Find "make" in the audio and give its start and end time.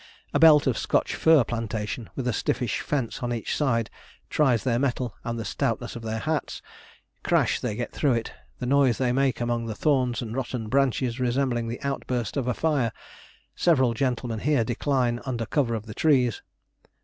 9.11-9.39